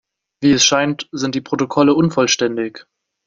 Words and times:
Wie 0.41 0.51
es 0.53 0.65
scheint, 0.65 1.07
sind 1.11 1.35
die 1.35 1.41
Protokolle 1.41 1.93
unvollständig. 1.93 2.87